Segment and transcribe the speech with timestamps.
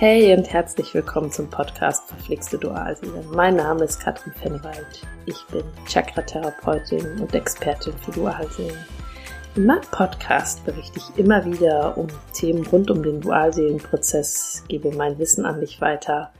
[0.00, 3.20] Hey und herzlich willkommen zum Podcast Verflixte Dualseele.
[3.32, 5.04] Mein Name ist Katrin Fennewald.
[5.26, 8.78] Ich bin Chakra-Therapeutin und Expertin für Dualseelen.
[9.56, 15.18] In meinem Podcast berichte ich immer wieder um Themen rund um den Dualseelenprozess, gebe mein
[15.18, 16.32] Wissen an dich weiter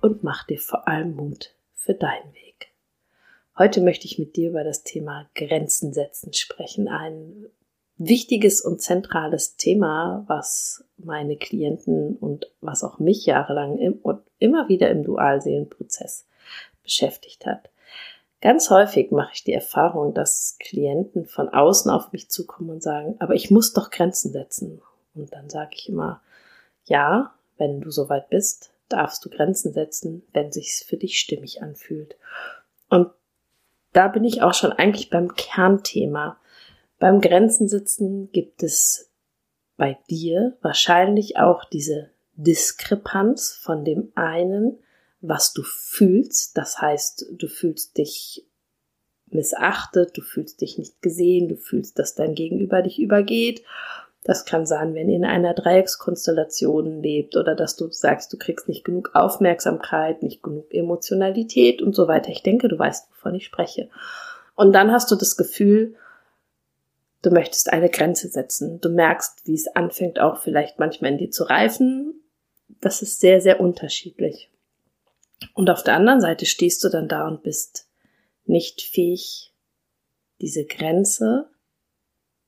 [0.00, 2.72] und mache dir vor allem Mut für deinen Weg.
[3.58, 6.88] Heute möchte ich mit dir über das Thema Grenzen setzen sprechen.
[6.88, 7.44] Ein
[7.98, 14.68] wichtiges und zentrales Thema, was meine Klienten und was auch mich jahrelang im, und immer
[14.68, 16.26] wieder im Dualseelenprozess
[16.82, 17.70] beschäftigt hat.
[18.40, 23.14] Ganz häufig mache ich die Erfahrung, dass Klienten von außen auf mich zukommen und sagen,
[23.20, 24.82] aber ich muss doch Grenzen setzen.
[25.14, 26.20] Und dann sage ich immer,
[26.84, 32.16] ja, wenn du soweit bist, darfst du Grenzen setzen, wenn sich's für dich stimmig anfühlt.
[32.88, 33.10] Und
[33.92, 36.36] da bin ich auch schon eigentlich beim Kernthema.
[37.02, 39.10] Beim Grenzensitzen gibt es
[39.76, 44.78] bei dir wahrscheinlich auch diese Diskrepanz von dem einen,
[45.20, 46.56] was du fühlst.
[46.56, 48.46] Das heißt, du fühlst dich
[49.26, 53.64] missachtet, du fühlst dich nicht gesehen, du fühlst, dass dein Gegenüber dich übergeht.
[54.22, 58.68] Das kann sein, wenn ihr in einer Dreieckskonstellation lebt oder dass du sagst, du kriegst
[58.68, 62.30] nicht genug Aufmerksamkeit, nicht genug Emotionalität und so weiter.
[62.30, 63.90] Ich denke, du weißt, wovon ich spreche.
[64.54, 65.96] Und dann hast du das Gefühl,
[67.22, 68.80] Du möchtest eine Grenze setzen.
[68.80, 72.20] Du merkst, wie es anfängt, auch vielleicht manchmal in dir zu reifen.
[72.80, 74.50] Das ist sehr, sehr unterschiedlich.
[75.54, 77.88] Und auf der anderen Seite stehst du dann da und bist
[78.44, 79.54] nicht fähig,
[80.40, 81.48] diese Grenze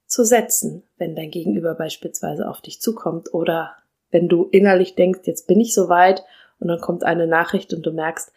[0.07, 3.77] zu setzen, wenn dein Gegenüber beispielsweise auf dich zukommt oder
[4.11, 6.25] wenn du innerlich denkst, jetzt bin ich so weit
[6.59, 8.33] und dann kommt eine Nachricht und du merkst,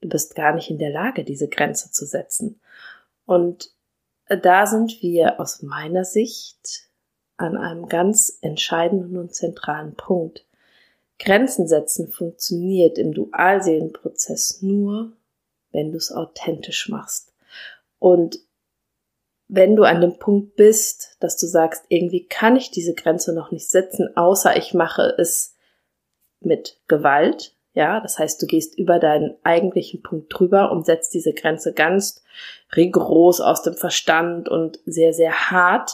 [0.00, 2.60] du bist gar nicht in der Lage, diese Grenze zu setzen.
[3.24, 3.70] Und
[4.28, 6.88] da sind wir aus meiner Sicht
[7.36, 10.46] an einem ganz entscheidenden und zentralen Punkt.
[11.18, 15.12] Grenzen setzen funktioniert im Dualseelenprozess nur,
[15.70, 17.32] wenn du es authentisch machst.
[17.98, 18.38] Und
[19.48, 23.50] wenn du an dem Punkt bist, dass du sagst, irgendwie kann ich diese Grenze noch
[23.50, 25.54] nicht setzen, außer ich mache es
[26.40, 31.32] mit Gewalt, ja, das heißt, du gehst über deinen eigentlichen Punkt drüber und setzt diese
[31.32, 32.22] Grenze ganz
[32.76, 35.92] rigoros aus dem Verstand und sehr, sehr hart,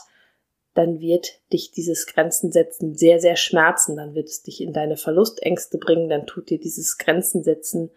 [0.74, 5.78] dann wird dich dieses Grenzensetzen sehr, sehr schmerzen, dann wird es dich in deine Verlustängste
[5.78, 7.90] bringen, dann tut dir dieses Grenzensetzen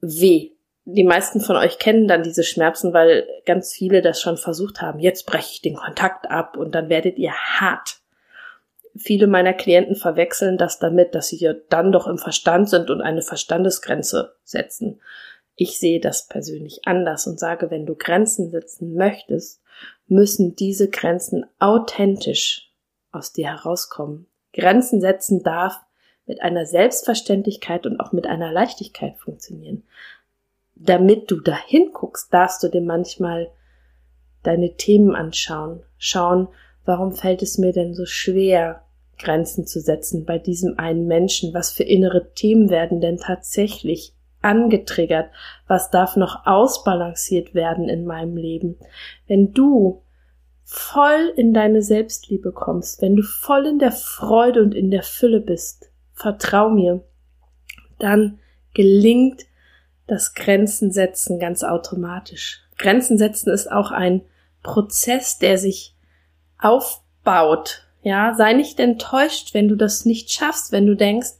[0.00, 0.52] weh.
[0.84, 4.98] Die meisten von euch kennen dann diese Schmerzen, weil ganz viele das schon versucht haben.
[4.98, 7.99] Jetzt breche ich den Kontakt ab und dann werdet ihr hart
[8.96, 13.00] viele meiner Klienten verwechseln das damit, dass sie ja dann doch im Verstand sind und
[13.00, 15.00] eine Verstandesgrenze setzen.
[15.56, 19.62] Ich sehe das persönlich anders und sage, wenn du Grenzen setzen möchtest,
[20.06, 22.72] müssen diese Grenzen authentisch
[23.12, 24.26] aus dir herauskommen.
[24.52, 25.80] Grenzen setzen darf
[26.26, 29.84] mit einer Selbstverständlichkeit und auch mit einer Leichtigkeit funktionieren.
[30.74, 33.50] Damit du dahin guckst, darfst du dir manchmal
[34.42, 36.48] deine Themen anschauen, schauen,
[36.90, 38.82] Warum fällt es mir denn so schwer,
[39.16, 41.54] Grenzen zu setzen bei diesem einen Menschen?
[41.54, 44.12] Was für innere Themen werden denn tatsächlich
[44.42, 45.30] angetriggert?
[45.68, 48.76] Was darf noch ausbalanciert werden in meinem Leben?
[49.28, 50.02] Wenn du
[50.64, 55.38] voll in deine Selbstliebe kommst, wenn du voll in der Freude und in der Fülle
[55.38, 57.04] bist, vertrau mir,
[58.00, 58.40] dann
[58.74, 59.42] gelingt
[60.08, 62.62] das Grenzen setzen ganz automatisch.
[62.78, 64.22] Grenzen setzen ist auch ein
[64.64, 65.94] Prozess, der sich
[66.62, 67.86] aufbaut.
[68.02, 71.30] Ja, sei nicht enttäuscht, wenn du das nicht schaffst, wenn du denkst,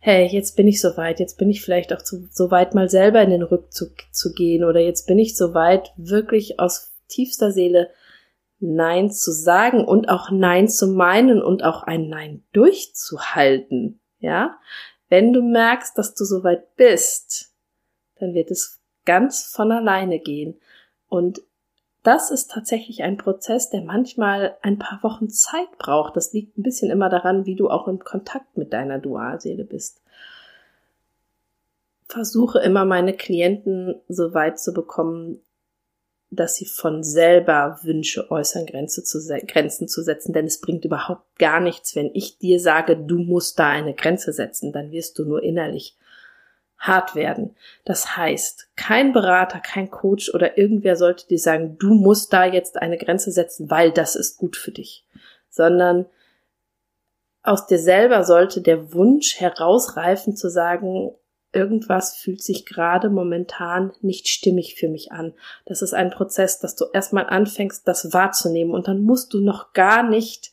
[0.00, 2.88] hey, jetzt bin ich so weit, jetzt bin ich vielleicht auch zu, so weit, mal
[2.88, 7.52] selber in den Rückzug zu gehen oder jetzt bin ich so weit, wirklich aus tiefster
[7.52, 7.90] Seele
[8.60, 14.00] Nein zu sagen und auch Nein zu meinen und auch ein Nein durchzuhalten.
[14.18, 14.58] Ja,
[15.08, 17.54] wenn du merkst, dass du so weit bist,
[18.18, 20.60] dann wird es ganz von alleine gehen.
[21.08, 21.40] Und
[22.08, 26.16] das ist tatsächlich ein Prozess, der manchmal ein paar Wochen Zeit braucht.
[26.16, 30.00] Das liegt ein bisschen immer daran, wie du auch in Kontakt mit deiner Dualseele bist.
[32.06, 35.42] Versuche immer meine Klienten so weit zu bekommen,
[36.30, 41.38] dass sie von selber Wünsche äußern, Grenze zu Grenzen zu setzen, denn es bringt überhaupt
[41.38, 45.26] gar nichts, wenn ich dir sage, du musst da eine Grenze setzen, dann wirst du
[45.26, 45.94] nur innerlich
[46.78, 47.56] hart werden.
[47.84, 52.80] Das heißt, kein Berater, kein Coach oder irgendwer sollte dir sagen, du musst da jetzt
[52.80, 55.04] eine Grenze setzen, weil das ist gut für dich,
[55.50, 56.06] sondern
[57.42, 61.12] aus dir selber sollte der Wunsch herausreifen zu sagen,
[61.52, 65.34] irgendwas fühlt sich gerade momentan nicht stimmig für mich an.
[65.64, 69.72] Das ist ein Prozess, dass du erstmal anfängst, das wahrzunehmen und dann musst du noch
[69.72, 70.52] gar nicht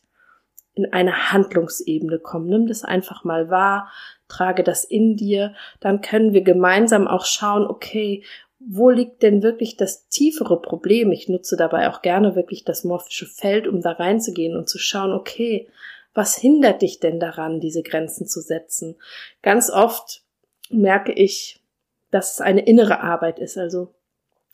[0.75, 2.47] in eine Handlungsebene kommen.
[2.47, 3.89] Nimm das einfach mal wahr,
[4.27, 8.23] trage das in dir, dann können wir gemeinsam auch schauen, okay,
[8.59, 11.11] wo liegt denn wirklich das tiefere Problem?
[11.11, 15.11] Ich nutze dabei auch gerne wirklich das morphische Feld, um da reinzugehen und zu schauen,
[15.11, 15.67] okay,
[16.13, 18.95] was hindert dich denn daran, diese Grenzen zu setzen?
[19.41, 20.23] Ganz oft
[20.69, 21.61] merke ich,
[22.09, 23.57] dass es eine innere Arbeit ist.
[23.57, 23.93] Also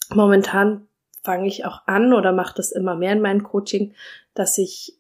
[0.10, 0.88] momentan
[1.24, 3.94] fange ich auch an oder mache das immer mehr in meinem Coaching,
[4.34, 4.98] dass ich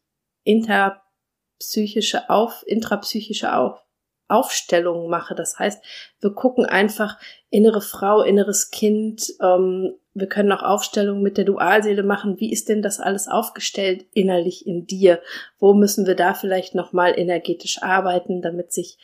[1.61, 3.83] interpsychische auf, intrapsychische auf,
[4.27, 5.35] Aufstellungen mache.
[5.35, 5.83] Das heißt,
[6.19, 7.19] wir gucken einfach
[7.49, 9.33] innere Frau, inneres Kind.
[9.41, 12.39] Ähm, wir können auch Aufstellungen mit der Dualseele machen.
[12.39, 15.21] Wie ist denn das alles aufgestellt innerlich in dir?
[15.59, 18.97] Wo müssen wir da vielleicht nochmal energetisch arbeiten, damit sich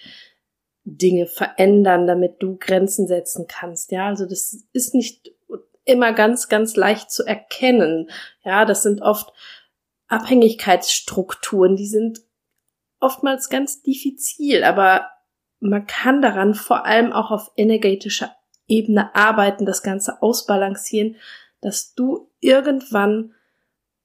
[0.83, 3.91] Dinge verändern, damit du Grenzen setzen kannst?
[3.91, 5.33] Ja, also das ist nicht
[5.83, 8.09] immer ganz, ganz leicht zu erkennen.
[8.43, 9.31] Ja, das sind oft
[10.07, 12.21] Abhängigkeitsstrukturen, die sind
[12.99, 15.09] oftmals ganz diffizil, aber
[15.59, 18.35] man kann daran vor allem auch auf energetischer
[18.67, 21.15] Ebene arbeiten, das Ganze ausbalancieren,
[21.61, 23.33] dass du irgendwann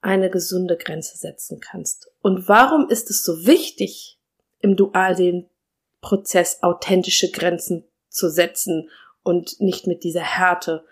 [0.01, 2.11] eine gesunde Grenze setzen kannst.
[2.23, 4.19] Und warum ist es so wichtig,
[4.61, 8.91] im Dualseelenprozess authentische Grenzen zu setzen
[9.23, 10.85] und nicht mit dieser Härte?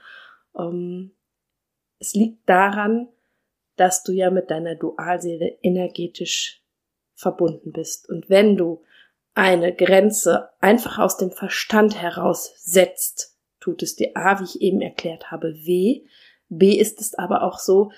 [0.56, 1.12] Ähm,
[1.99, 3.08] es liegt daran,
[3.76, 6.59] dass du ja mit deiner Dualseele energetisch
[7.20, 8.08] verbunden bist.
[8.08, 8.82] Und wenn du
[9.34, 14.81] eine Grenze einfach aus dem Verstand heraus setzt, tut es dir A, wie ich eben
[14.81, 16.02] erklärt habe, weh.
[16.49, 17.93] B ist es aber auch so,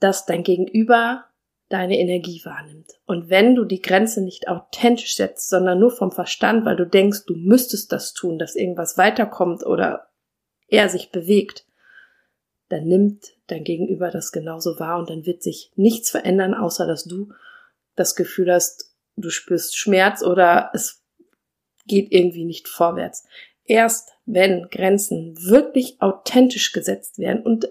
[0.00, 1.24] dass dein Gegenüber
[1.68, 2.92] deine Energie wahrnimmt.
[3.06, 7.24] Und wenn du die Grenze nicht authentisch setzt, sondern nur vom Verstand, weil du denkst,
[7.26, 10.08] du müsstest das tun, dass irgendwas weiterkommt oder
[10.68, 11.66] er sich bewegt,
[12.68, 17.04] dann nimmt dein Gegenüber das genauso wahr und dann wird sich nichts verändern, außer dass
[17.04, 17.32] du
[17.96, 21.02] das Gefühl hast, du spürst Schmerz oder es
[21.86, 23.24] geht irgendwie nicht vorwärts.
[23.64, 27.68] Erst wenn Grenzen wirklich authentisch gesetzt werden und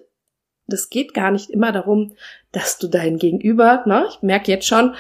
[0.68, 2.16] das geht gar nicht immer darum,
[2.52, 4.96] dass du dein Gegenüber, ne, ich merke jetzt schon,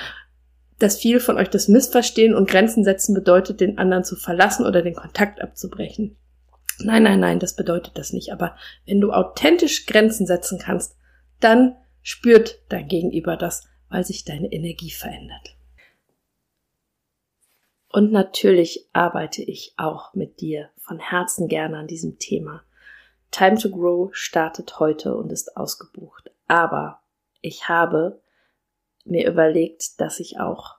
[0.77, 4.81] dass viele von euch das missverstehen und Grenzen setzen bedeutet, den anderen zu verlassen oder
[4.81, 6.17] den Kontakt abzubrechen.
[6.79, 8.33] Nein, nein, nein, das bedeutet das nicht.
[8.33, 10.97] Aber wenn du authentisch Grenzen setzen kannst,
[11.39, 15.55] dann spürt dein Gegenüber das, weil sich deine Energie verändert.
[17.87, 22.65] Und natürlich arbeite ich auch mit dir von Herzen gerne an diesem Thema.
[23.31, 26.29] Time to Grow startet heute und ist ausgebucht.
[26.45, 27.03] Aber
[27.39, 28.21] ich habe
[29.05, 30.74] mir überlegt, dass ich auch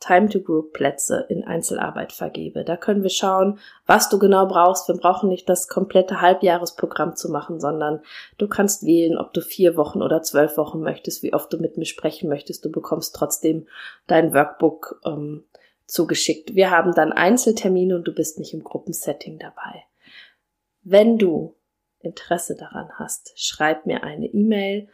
[0.00, 2.64] Time to Group Plätze in Einzelarbeit vergebe.
[2.64, 4.88] Da können wir schauen, was du genau brauchst.
[4.88, 8.00] Wir brauchen nicht das komplette Halbjahresprogramm zu machen, sondern
[8.38, 11.76] du kannst wählen, ob du vier Wochen oder zwölf Wochen möchtest, wie oft du mit
[11.76, 12.64] mir sprechen möchtest.
[12.64, 13.68] Du bekommst trotzdem
[14.06, 15.44] dein Workbook ähm,
[15.84, 16.54] zugeschickt.
[16.54, 19.84] Wir haben dann Einzeltermine und du bist nicht im Gruppensetting dabei.
[20.82, 21.56] Wenn du
[21.98, 24.88] Interesse daran hast, schreib mir eine E-Mail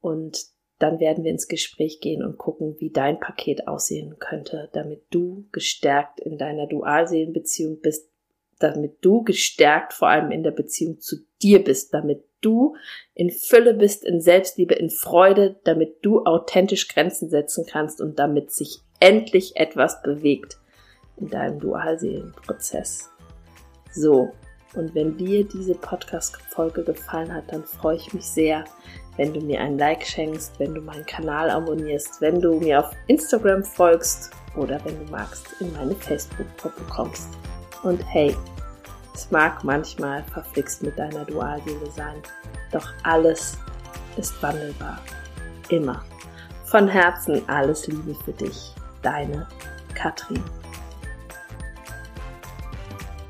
[0.00, 0.53] und
[0.84, 5.46] dann werden wir ins Gespräch gehen und gucken, wie dein Paket aussehen könnte, damit du
[5.50, 8.10] gestärkt in deiner Dualseelenbeziehung bist,
[8.58, 12.76] damit du gestärkt vor allem in der Beziehung zu dir bist, damit du
[13.14, 18.50] in Fülle bist, in Selbstliebe, in Freude, damit du authentisch Grenzen setzen kannst und damit
[18.50, 20.58] sich endlich etwas bewegt
[21.16, 23.10] in deinem Dualseelenprozess.
[23.90, 24.32] So,
[24.74, 28.64] und wenn dir diese Podcast-Folge gefallen hat, dann freue ich mich sehr,
[29.16, 32.90] wenn du mir ein Like schenkst, wenn du meinen Kanal abonnierst, wenn du mir auf
[33.06, 37.28] Instagram folgst oder wenn du magst, in meine Facebook-Gruppe kommst.
[37.82, 38.34] Und hey,
[39.14, 42.16] es mag manchmal verflixt mit deiner Dualseele sein,
[42.72, 43.56] doch alles
[44.16, 44.98] ist wandelbar.
[45.68, 46.04] Immer.
[46.64, 48.74] Von Herzen alles Liebe für dich.
[49.02, 49.46] Deine
[49.94, 50.42] Katrin.